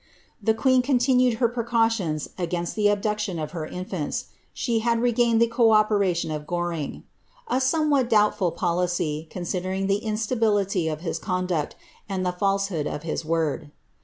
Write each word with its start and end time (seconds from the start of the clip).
"The 0.41 0.55
queen 0.55 0.81
continued 0.81 1.35
her 1.35 1.47
precautions 1.47 2.27
against 2.35 2.73
the 2.75 2.87
abduction 2.87 3.37
of 3.37 3.51
her 3.51 3.67
iniants. 3.67 4.23
She 4.51 4.79
had 4.79 4.99
regained 4.99 5.39
the 5.39 5.45
co 5.45 5.73
operation 5.73 6.31
of 6.31 6.47
Goring;" 6.47 7.03
a 7.47 7.61
somewhat 7.61 8.09
doubtful 8.09 8.49
policy, 8.49 9.27
considering 9.29 9.85
the 9.85 9.97
instability 9.99 10.87
of 10.87 11.01
his 11.01 11.19
conduct, 11.19 11.75
and 12.09 12.25
the 12.25 12.31
false 12.31 12.69
hood 12.69 12.87
of 12.87 13.03
his 13.03 13.23
word. 13.23 13.69